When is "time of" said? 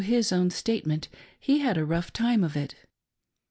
2.11-2.57